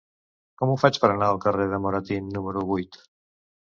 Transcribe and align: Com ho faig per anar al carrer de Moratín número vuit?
Com 0.61 0.71
ho 0.71 0.77
faig 0.85 0.97
per 1.05 1.11
anar 1.11 1.29
al 1.35 1.43
carrer 1.45 1.71
de 1.77 1.83
Moratín 1.87 2.35
número 2.35 2.69
vuit? 2.75 3.05